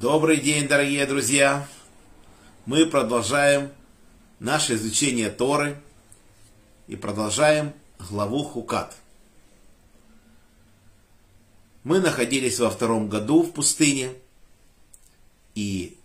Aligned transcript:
Добрый 0.00 0.40
день, 0.40 0.66
дорогие 0.66 1.06
друзья! 1.06 1.68
Мы 2.66 2.84
продолжаем 2.84 3.70
наше 4.40 4.74
изучение 4.74 5.30
Торы 5.30 5.80
и 6.88 6.96
продолжаем 6.96 7.72
главу 8.00 8.42
Хукат. 8.42 8.96
Мы 11.84 12.00
находились 12.00 12.58
во 12.58 12.70
втором 12.70 13.08
году 13.08 13.44
в 13.44 13.52
пустыне 13.52 14.12
и 15.54 15.96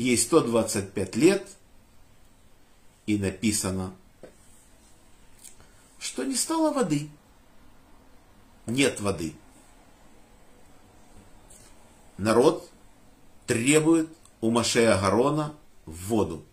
ей 0.00 0.18
125 0.18 1.16
лет, 1.16 1.48
и 3.06 3.18
написано, 3.18 3.94
что 5.98 6.24
не 6.24 6.34
стало 6.34 6.72
воды. 6.72 7.10
Нет 8.66 9.00
воды. 9.00 9.34
Народ 12.18 12.70
требует 13.46 14.08
у 14.40 14.50
Машея 14.50 15.00
Гарона 15.00 15.54
воду. 15.86 16.44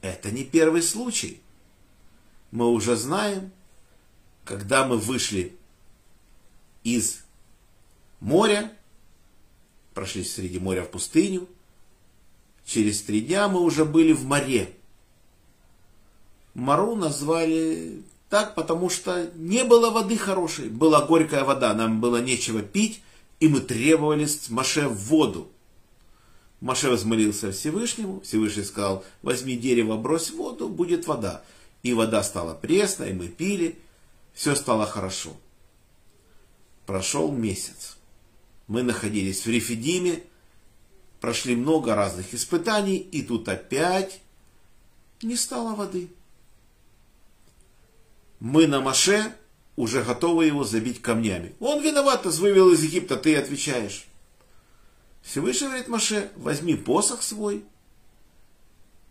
Это 0.00 0.30
не 0.30 0.44
первый 0.44 0.82
случай. 0.82 1.40
Мы 2.50 2.66
уже 2.68 2.96
знаем, 2.96 3.52
когда 4.44 4.86
мы 4.86 4.98
вышли 4.98 5.56
из 6.82 7.22
моря, 8.20 8.76
прошли 9.94 10.24
среди 10.24 10.58
моря 10.58 10.82
в 10.82 10.90
пустыню, 10.90 11.48
Через 12.64 13.02
три 13.02 13.20
дня 13.20 13.48
мы 13.48 13.60
уже 13.60 13.84
были 13.84 14.12
в 14.12 14.24
море. 14.24 14.72
Мару 16.54 16.94
назвали 16.94 18.02
так, 18.28 18.54
потому 18.54 18.88
что 18.88 19.30
не 19.34 19.64
было 19.64 19.90
воды 19.90 20.16
хорошей. 20.16 20.68
Была 20.68 21.04
горькая 21.04 21.44
вода, 21.44 21.74
нам 21.74 22.00
было 22.00 22.22
нечего 22.22 22.62
пить, 22.62 23.02
и 23.40 23.48
мы 23.48 23.60
требовали 23.60 24.26
с 24.26 24.48
Маше 24.48 24.88
воду. 24.88 25.50
Маше 26.60 26.90
возмолился 26.90 27.50
Всевышнему, 27.50 28.20
Всевышний 28.20 28.62
сказал, 28.62 29.04
возьми 29.22 29.56
дерево, 29.56 29.96
брось 29.96 30.30
воду, 30.30 30.68
будет 30.68 31.06
вода. 31.08 31.42
И 31.82 31.92
вода 31.92 32.22
стала 32.22 32.54
пресной, 32.54 33.12
мы 33.12 33.26
пили, 33.26 33.78
все 34.32 34.54
стало 34.54 34.86
хорошо. 34.86 35.36
Прошел 36.86 37.32
месяц. 37.32 37.96
Мы 38.68 38.82
находились 38.82 39.44
в 39.44 39.50
Рефидиме, 39.50 40.22
прошли 41.22 41.54
много 41.54 41.94
разных 41.94 42.34
испытаний, 42.34 42.96
и 42.96 43.22
тут 43.22 43.48
опять 43.48 44.20
не 45.22 45.36
стало 45.36 45.76
воды. 45.76 46.10
Мы 48.40 48.66
на 48.66 48.80
Маше 48.80 49.32
уже 49.76 50.02
готовы 50.02 50.46
его 50.46 50.64
забить 50.64 51.00
камнями. 51.00 51.54
Он 51.60 51.80
виноват, 51.80 52.24
нас 52.24 52.38
вывел 52.38 52.72
из 52.72 52.82
Египта, 52.82 53.16
ты 53.16 53.36
отвечаешь. 53.36 54.06
Всевышний 55.22 55.68
говорит 55.68 55.86
Маше, 55.86 56.32
возьми 56.34 56.74
посох 56.74 57.22
свой 57.22 57.64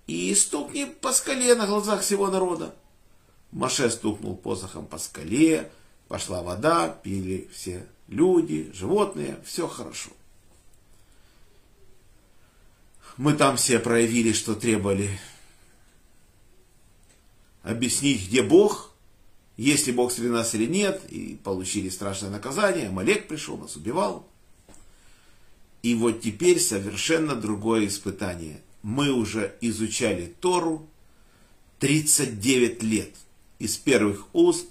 и 0.06 0.36
стукни 0.36 0.84
по 0.84 1.14
скале 1.14 1.56
на 1.56 1.66
глазах 1.66 2.02
всего 2.02 2.28
народа. 2.28 2.76
Маше 3.52 3.90
стукнул 3.90 4.36
посохом 4.36 4.86
по 4.86 4.98
скале, 4.98 5.72
пошла 6.10 6.44
вода, 6.44 6.90
пили 6.90 7.50
все 7.54 7.88
люди, 8.10 8.70
животные, 8.74 9.40
все 9.46 9.66
хорошо. 9.70 10.10
Мы 13.18 13.34
там 13.34 13.58
все 13.58 13.80
проявили, 13.80 14.32
что 14.32 14.56
требовали 14.56 15.20
объяснить, 17.64 18.28
где 18.28 18.42
Бог, 18.42 18.92
есть 19.58 19.88
ли 19.88 19.94
Бог 19.94 20.12
среди 20.12 20.30
нас 20.30 20.56
или 20.56 20.66
нет, 20.66 21.04
и 21.10 21.40
получили 21.44 21.90
страшное 21.90 22.30
наказание. 22.30 22.90
Малек 22.90 23.28
пришел, 23.28 23.58
нас 23.58 23.76
убивал. 23.76 24.28
И 25.84 25.94
вот 25.96 26.22
теперь 26.22 26.60
совершенно 26.60 27.36
другое 27.36 27.88
испытание. 27.88 28.62
Мы 28.82 29.12
уже 29.12 29.56
изучали 29.62 30.34
Тору 30.40 30.88
39 31.80 32.82
лет. 32.84 33.16
Из 33.60 33.78
первых 33.78 34.28
уст, 34.34 34.68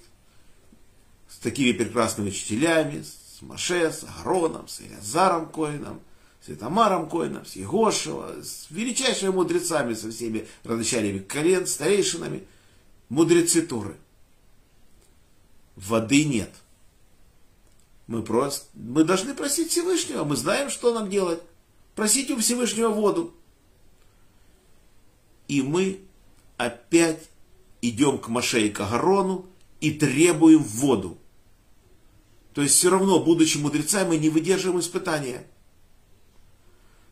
с 1.29 1.37
такими 1.37 1.71
прекрасными 1.71 2.29
учителями, 2.29 3.03
с 3.03 3.41
Маше, 3.41 3.91
с 3.91 4.03
Агароном, 4.03 4.67
с 4.67 4.81
Илязаром 4.81 5.47
Коином– 5.49 6.01
с 6.41 6.49
Итамаром 6.49 7.07
Коином, 7.07 7.45
с 7.45 7.55
Егошева, 7.55 8.41
с 8.43 8.67
величайшими 8.71 9.29
мудрецами, 9.29 9.93
со 9.93 10.09
всеми 10.11 10.47
родочарями 10.63 11.19
колен, 11.19 11.67
старейшинами, 11.67 12.47
мудрецы 13.09 13.61
Торы. 13.61 13.95
Воды 15.75 16.25
нет. 16.25 16.51
Мы, 18.07 18.23
просто, 18.23 18.65
мы 18.73 19.03
должны 19.03 19.33
просить 19.35 19.69
Всевышнего, 19.69 20.23
мы 20.23 20.35
знаем, 20.35 20.69
что 20.69 20.93
нам 20.93 21.09
делать. 21.09 21.41
Просить 21.95 22.31
у 22.31 22.37
Всевышнего 22.37 22.89
воду. 22.89 23.33
И 25.47 25.61
мы 25.61 26.01
опять 26.57 27.29
идем 27.81 28.17
к 28.17 28.29
Маше 28.29 28.67
и 28.67 28.69
к 28.69 28.79
Агарону 28.79 29.45
и 29.79 29.91
требуем 29.91 30.63
воду. 30.63 31.17
То 32.53 32.61
есть 32.61 32.75
все 32.75 32.89
равно, 32.89 33.19
будучи 33.19 33.57
мудрецами, 33.57 34.09
мы 34.09 34.17
не 34.17 34.29
выдерживаем 34.29 34.79
испытания. 34.79 35.45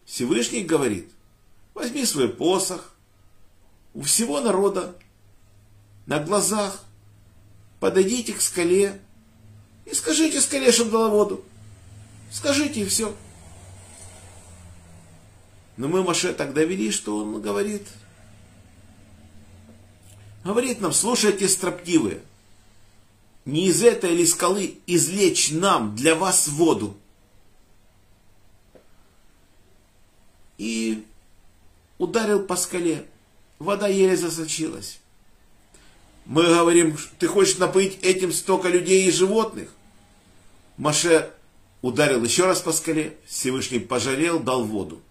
Всевышний 0.10 0.64
говорит, 0.64 1.12
возьми 1.76 2.04
свой 2.04 2.30
посох, 2.30 2.96
у 3.94 4.02
всего 4.02 4.42
народа, 4.42 4.96
на 6.08 6.20
глазах, 6.20 6.84
подойдите 7.80 8.34
к 8.34 8.42
скале 8.42 9.00
и 9.86 9.94
скажите 9.94 10.42
скале, 10.42 10.72
чтобы 10.72 10.92
дала 10.92 11.10
воду. 11.10 11.46
Скажите 12.32 12.82
и 12.82 12.86
все. 12.86 13.16
Но 15.78 15.88
мы 15.88 16.02
Маше 16.02 16.34
так 16.34 16.54
довели, 16.54 16.90
что 16.90 17.18
он 17.18 17.40
говорит. 17.40 17.88
Говорит 20.44 20.82
нам, 20.82 20.92
слушайте, 20.92 21.48
строптивые, 21.48 22.22
не 23.46 23.68
из 23.68 23.84
этой 23.84 24.14
или 24.14 24.26
скалы 24.26 24.80
извлечь 24.88 25.52
нам 25.52 25.96
для 25.96 26.16
вас 26.16 26.48
воду. 26.48 26.98
И 30.60 31.08
ударил 31.98 32.44
по 32.44 32.56
скале. 32.56 33.08
Вода 33.58 33.88
еле 33.88 34.16
засочилась. 34.16 35.00
Мы 36.26 36.44
говорим, 36.44 36.96
ты 37.18 37.28
хочешь 37.28 37.58
напоить 37.58 37.98
этим 38.04 38.32
столько 38.32 38.68
людей 38.68 39.08
и 39.08 39.12
животных? 39.12 39.70
Маше 40.78 41.34
ударил 41.82 42.24
еще 42.24 42.46
раз 42.46 42.62
по 42.62 42.72
скале, 42.72 43.18
Всевышний 43.26 43.80
пожалел, 43.80 44.40
дал 44.40 44.64
воду. 44.64 45.02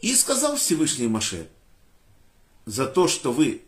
И 0.00 0.14
сказал 0.14 0.56
Всевышний 0.56 1.08
Маше, 1.08 1.48
за 2.66 2.86
то, 2.86 3.08
что 3.08 3.32
вы 3.32 3.62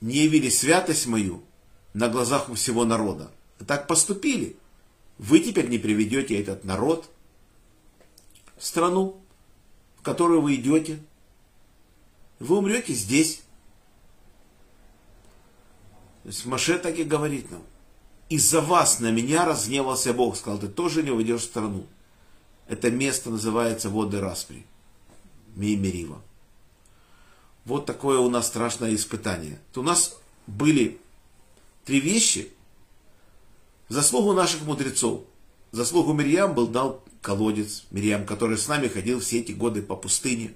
не 0.00 0.16
явили 0.24 0.48
святость 0.48 1.06
мою 1.06 1.44
на 1.92 2.08
глазах 2.08 2.48
у 2.48 2.54
всего 2.54 2.84
народа. 2.84 3.30
Так 3.66 3.86
поступили. 3.86 4.56
Вы 5.18 5.40
теперь 5.40 5.68
не 5.68 5.78
приведете 5.78 6.40
этот 6.40 6.64
народ 6.64 7.10
в 8.56 8.64
страну, 8.64 9.20
в 9.96 10.02
которую 10.02 10.40
вы 10.40 10.56
идете. 10.56 10.98
Вы 12.38 12.58
умрете 12.58 12.92
здесь. 12.94 13.42
То 16.24 16.30
Маше 16.48 16.78
так 16.78 16.98
и 16.98 17.04
говорит 17.04 17.50
нам. 17.50 17.62
Из-за 18.28 18.60
вас 18.60 19.00
на 19.00 19.10
меня 19.10 19.44
разгневался 19.44 20.12
Бог. 20.12 20.36
Сказал, 20.36 20.58
ты 20.58 20.68
тоже 20.68 21.02
не 21.02 21.10
уйдешь 21.10 21.42
в 21.42 21.44
страну. 21.44 21.86
Это 22.66 22.90
место 22.90 23.30
называется 23.30 23.90
воды 23.90 24.20
Распри. 24.20 24.64
Меймерива. 25.54 26.20
Вот 27.64 27.86
такое 27.86 28.18
у 28.18 28.28
нас 28.30 28.46
страшное 28.46 28.94
испытание. 28.94 29.60
То 29.72 29.80
у 29.80 29.84
нас 29.84 30.18
были 30.46 30.98
три 31.84 32.00
вещи, 32.00 32.50
заслугу 33.88 34.32
наших 34.32 34.62
мудрецов, 34.62 35.24
заслугу 35.72 36.12
Мирьям 36.12 36.54
был 36.54 36.66
дал 36.66 37.04
колодец 37.20 37.84
Мирьям, 37.90 38.26
который 38.26 38.58
с 38.58 38.68
нами 38.68 38.88
ходил 38.88 39.20
все 39.20 39.40
эти 39.40 39.52
годы 39.52 39.82
по 39.82 39.96
пустыне. 39.96 40.54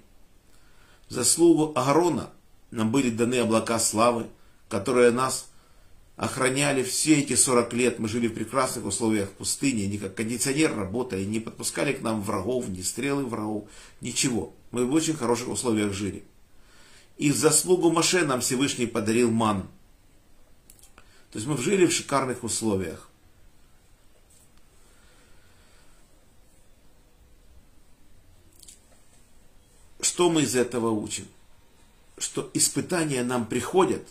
В 1.09 1.15
заслугу 1.15 1.73
Агарона 1.75 2.31
нам 2.71 2.91
были 2.91 3.11
даны 3.11 3.37
облака 3.37 3.79
славы, 3.79 4.27
которые 4.69 5.11
нас 5.11 5.49
охраняли 6.17 6.83
все 6.83 7.21
эти 7.21 7.35
40 7.35 7.73
лет. 7.73 7.99
Мы 7.99 8.09
жили 8.09 8.29
в 8.29 8.35
прекрасных 8.35 8.85
условиях 8.85 9.31
пустыни, 9.31 9.83
не 9.83 9.99
как 9.99 10.15
кондиционер 10.15 10.77
работали, 10.77 11.25
не 11.25 11.41
подпускали 11.41 11.93
к 11.93 12.03
нам 12.03 12.21
врагов, 12.21 12.69
ни 12.69 12.83
стрелы 12.83 13.25
врагов, 13.25 13.69
ничего. 14.01 14.53
Мы 14.71 14.85
в 14.85 14.93
очень 14.93 15.15
хороших 15.15 15.49
условиях 15.49 15.93
жили. 15.93 16.25
И 17.17 17.33
в 17.33 17.37
заслугу 17.37 17.91
Маше 17.91 18.25
нам 18.25 18.41
Всевышний 18.41 18.87
подарил 18.87 19.31
ман. 19.31 19.63
То 21.31 21.39
есть 21.39 21.47
мы 21.47 21.57
жили 21.57 21.87
в 21.87 21.93
шикарных 21.93 22.45
условиях. 22.45 23.08
Что 30.19 30.31
мы 30.31 30.43
из 30.43 30.57
этого 30.57 30.91
учим? 30.91 31.29
Что 32.19 32.51
испытания 32.53 33.23
нам 33.23 33.47
приходят, 33.47 34.03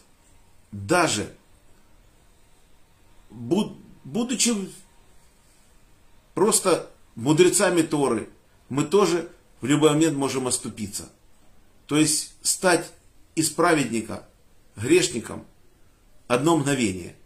даже 0.72 1.36
будучи 3.30 4.54
просто 6.34 6.90
мудрецами 7.16 7.82
Торы, 7.82 8.30
мы 8.70 8.86
тоже 8.86 9.30
в 9.60 9.66
любой 9.66 9.90
момент 9.90 10.16
можем 10.16 10.48
оступиться. 10.48 11.10
То 11.88 11.98
есть 11.98 12.36
стать 12.42 12.90
из 13.36 13.50
праведника 13.50 14.26
грешником 14.78 15.46
одно 16.30 16.56
мгновение. 16.56 17.18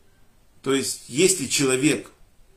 То 0.63 0.73
есть 0.73 1.03
если 1.07 1.45
человек 1.45 2.11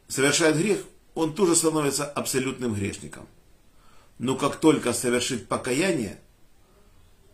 совершает 0.09 0.57
грех, 0.57 0.87
он 1.15 1.35
тоже 1.35 1.55
становится 1.55 2.07
абсолютным 2.07 2.73
грешником. 2.73 3.29
Но 4.19 4.37
как 4.37 4.57
только 4.57 4.93
совершит 4.93 5.49
покаяние, 5.49 6.21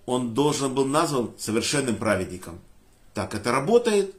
он 0.07 0.35
должен 0.35 0.75
был 0.75 0.87
назван 0.87 1.33
совершенным 1.39 1.97
праведником. 1.97 2.59
Так 3.15 3.35
это 3.35 3.53
работает. 3.53 4.15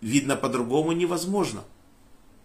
Видно, 0.00 0.36
по-другому 0.36 0.92
невозможно. 0.92 1.64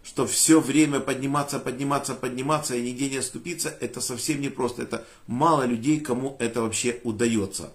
Что 0.02 0.26
все 0.26 0.60
время 0.60 1.00
подниматься, 1.00 1.58
подниматься, 1.58 2.14
подниматься 2.14 2.74
и 2.74 2.82
нигде 2.82 3.10
не 3.10 3.18
оступиться, 3.18 3.68
это 3.80 4.00
совсем 4.00 4.40
непросто. 4.40 4.82
Это 4.82 5.06
мало 5.26 5.64
людей, 5.64 6.00
кому 6.00 6.36
это 6.38 6.62
вообще 6.62 7.00
удается. 7.04 7.72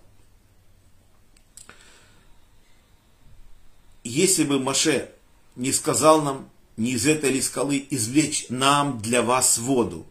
Если 4.03 4.43
бы 4.43 4.59
Маше 4.59 5.11
не 5.55 5.71
сказал 5.71 6.21
нам, 6.21 6.49
не 6.77 6.91
из 6.91 7.05
этой 7.05 7.31
ли 7.31 7.41
скалы 7.41 7.85
извлечь 7.89 8.47
нам 8.49 8.99
для 8.99 9.21
вас 9.21 9.57
воду, 9.57 10.05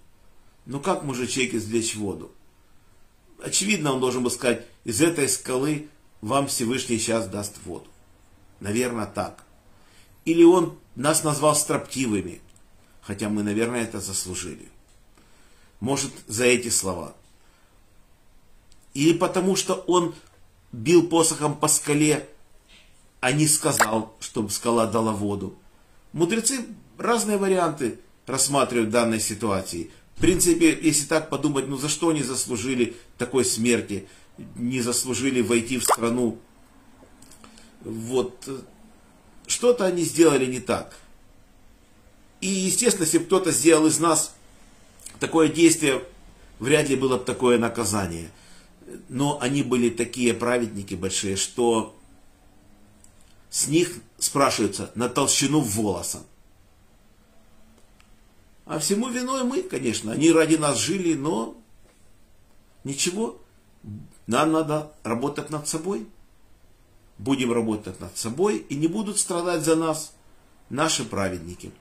ну 0.66 0.80
как 0.80 1.02
человек 1.02 1.54
извлечь 1.54 1.96
воду? 1.96 2.32
Очевидно, 3.42 3.92
он 3.92 4.00
должен 4.00 4.22
был 4.22 4.30
сказать, 4.30 4.64
из 4.84 5.02
этой 5.02 5.28
скалы 5.28 5.88
вам 6.20 6.46
Всевышний 6.46 6.98
сейчас 6.98 7.28
даст 7.28 7.54
воду. 7.64 7.86
Наверное, 8.60 9.06
так. 9.06 9.44
Или 10.24 10.42
он 10.42 10.78
нас 10.94 11.22
назвал 11.24 11.54
строптивыми, 11.54 12.40
хотя 13.02 13.28
мы, 13.28 13.42
наверное, 13.42 13.82
это 13.82 14.00
заслужили. 14.00 14.68
Может, 15.80 16.12
за 16.26 16.44
эти 16.44 16.68
слова. 16.68 17.14
Или 18.94 19.12
потому, 19.18 19.56
что 19.56 19.74
он 19.86 20.14
бил 20.72 21.06
посохом 21.06 21.56
по 21.56 21.68
скале, 21.68 22.28
а 23.20 23.32
не 23.32 23.46
сказал, 23.46 24.14
чтобы 24.20 24.50
скала 24.50 24.86
дала 24.86 25.12
воду. 25.12 25.58
Мудрецы 26.12 26.64
разные 26.96 27.38
варианты 27.38 27.98
рассматривают 28.26 28.88
в 28.88 28.92
данной 28.92 29.20
ситуации. 29.20 29.90
В 30.16 30.20
принципе, 30.20 30.78
если 30.80 31.06
так 31.06 31.28
подумать, 31.28 31.66
ну 31.68 31.76
за 31.76 31.88
что 31.88 32.10
они 32.10 32.22
заслужили 32.22 32.96
такой 33.18 33.44
смерти? 33.44 34.06
Не 34.56 34.80
заслужили 34.80 35.40
войти 35.40 35.78
в 35.78 35.84
страну. 35.84 36.38
Вот 37.82 38.48
что-то 39.46 39.84
они 39.84 40.02
сделали 40.02 40.46
не 40.46 40.60
так. 40.60 40.96
И, 42.40 42.46
естественно, 42.46 43.04
если 43.04 43.18
бы 43.18 43.24
кто-то 43.24 43.52
сделал 43.52 43.86
из 43.86 43.98
нас 43.98 44.34
такое 45.18 45.48
действие, 45.48 46.02
вряд 46.58 46.88
ли 46.88 46.96
было 46.96 47.16
бы 47.18 47.24
такое 47.24 47.58
наказание. 47.58 48.30
Но 49.08 49.38
они 49.40 49.62
были 49.62 49.90
такие 49.90 50.34
праведники 50.34 50.94
большие, 50.94 51.36
что 51.36 51.96
с 53.50 53.66
них 53.66 53.92
спрашивается 54.18 54.90
на 54.94 55.08
толщину 55.08 55.60
волоса. 55.60 56.22
А 58.64 58.78
всему 58.78 59.08
виной 59.08 59.44
мы, 59.44 59.62
конечно. 59.62 60.12
Они 60.12 60.32
ради 60.32 60.56
нас 60.56 60.78
жили, 60.78 61.14
но 61.14 61.56
ничего. 62.84 63.40
Нам 64.26 64.52
надо 64.52 64.92
работать 65.02 65.50
над 65.50 65.68
собой 65.68 66.06
будем 67.18 67.52
работать 67.52 68.00
над 68.00 68.16
собой 68.16 68.58
и 68.68 68.74
не 68.74 68.88
будут 68.88 69.18
страдать 69.18 69.62
за 69.62 69.76
нас 69.76 70.14
наши 70.70 71.04
праведники. 71.04 71.72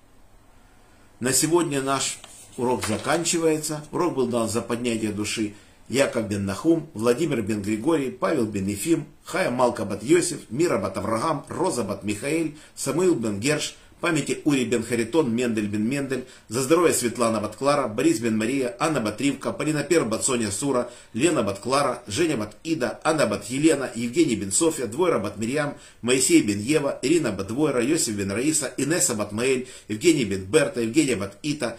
На 1.20 1.34
сегодня 1.34 1.82
наш 1.82 2.20
урок 2.58 2.86
заканчивается. 2.86 3.84
Урок 3.92 4.16
был 4.16 4.28
дан 4.28 4.50
за 4.50 4.62
поднятие 4.62 5.12
души 5.12 5.56
Яков 5.90 6.28
бен 6.28 6.46
Нахум, 6.46 6.90
Владимир 6.94 7.42
бен 7.42 7.62
Григорий, 7.62 8.10
Павел 8.10 8.46
бен 8.46 8.68
Ефим, 8.68 9.06
Хая 9.26 9.52
Малка 9.52 9.86
бат 9.86 10.04
Йосиф, 10.04 10.50
Мира 10.50 10.78
бат 10.78 10.98
Авраам, 10.98 11.46
Роза 11.50 11.84
бат 11.84 12.04
Михаил, 12.04 12.56
Самуил 12.76 13.16
бен 13.16 13.40
Герш, 13.40 13.76
памяти 14.04 14.42
Ури 14.44 14.66
бен 14.66 14.84
Харитон, 14.84 15.34
Мендель 15.34 15.68
бен 15.68 15.88
Мендель, 15.88 16.26
за 16.50 16.62
здоровье 16.62 16.94
Светлана 16.94 17.40
Батклара, 17.40 17.88
Борис 17.88 18.20
бен 18.20 18.38
Мария, 18.38 18.76
Анна 18.78 19.00
Батривка, 19.00 19.54
Полина 19.54 19.84
Пер 19.84 20.04
бат 20.04 20.26
Соня 20.26 20.52
Сура, 20.52 20.90
Лена 21.16 21.42
Батклара, 21.42 22.02
Женя 22.08 22.36
бат 22.36 22.58
Ида, 22.66 23.00
Анна 23.06 23.28
бат 23.28 23.46
Елена, 23.50 23.90
Евгений 23.96 24.36
бен 24.36 24.52
Софья, 24.52 24.88
Двойра 24.88 25.20
бат 25.20 25.38
Мирьям, 25.38 25.76
Моисей 26.02 26.44
бен 26.44 26.60
Ева, 26.60 27.00
Ирина 27.02 27.32
бат 27.32 27.48
Двойра, 27.48 27.82
Йосиф 27.82 28.18
бен 28.18 28.32
Раиса, 28.32 28.74
Инесса 28.78 29.16
бат 29.16 29.32
Маэль, 29.32 29.68
Евгений 29.88 30.26
бен 30.26 30.44
Берта, 30.52 30.82
Евгения 30.82 31.16
бат 31.16 31.38
Ита, 31.42 31.78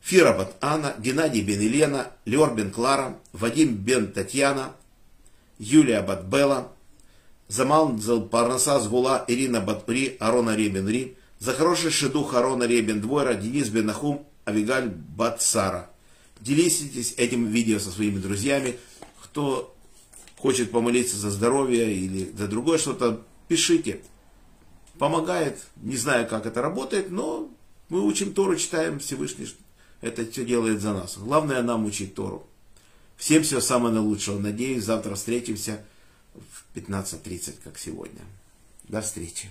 Фира 0.00 0.34
бат 0.34 0.54
Анна, 0.60 0.94
Геннадий 1.00 1.42
бен 1.42 1.60
Елена, 1.60 2.06
Леор 2.26 2.54
бен 2.54 2.70
Клара, 2.70 3.16
Вадим 3.32 3.74
бен 3.74 4.12
Татьяна, 4.12 4.70
Юлия 5.58 6.02
бат 6.02 6.28
Белла, 6.28 6.68
Замал 7.48 7.98
Парнаса 8.30 8.78
Сгула, 8.78 9.24
Ирина 9.26 9.60
Батпри, 9.60 10.16
Арона 10.20 10.56
Ребен 10.56 10.88
Ри, 10.88 11.16
за 11.44 11.52
хороший 11.52 11.90
шедух 11.90 12.32
Арона 12.32 12.64
Ребен 12.64 13.02
Двойра, 13.02 13.34
Денис 13.34 13.68
Бенахум, 13.68 14.26
Авигаль 14.46 14.88
Батсара. 14.88 15.90
Делитесь 16.40 17.12
этим 17.18 17.48
видео 17.48 17.78
со 17.78 17.90
своими 17.90 18.18
друзьями. 18.18 18.78
Кто 19.22 19.76
хочет 20.38 20.70
помолиться 20.70 21.18
за 21.18 21.30
здоровье 21.30 21.94
или 21.94 22.32
за 22.34 22.48
другое 22.48 22.78
что-то, 22.78 23.22
пишите. 23.46 24.00
Помогает. 24.98 25.58
Не 25.76 25.98
знаю, 25.98 26.26
как 26.26 26.46
это 26.46 26.62
работает, 26.62 27.10
но 27.10 27.50
мы 27.90 28.00
учим 28.00 28.32
Тору, 28.32 28.56
читаем 28.56 28.98
Всевышний. 28.98 29.46
Это 30.00 30.24
все 30.24 30.46
делает 30.46 30.80
за 30.80 30.94
нас. 30.94 31.18
Главное 31.18 31.60
нам 31.60 31.84
учить 31.84 32.14
Тору. 32.14 32.46
Всем 33.18 33.42
всего 33.42 33.60
самого 33.60 33.90
наилучшего. 33.90 34.38
Надеюсь, 34.38 34.84
завтра 34.84 35.14
встретимся 35.14 35.84
в 36.32 36.74
15.30, 36.74 37.56
как 37.62 37.78
сегодня. 37.78 38.22
До 38.88 39.02
встречи. 39.02 39.50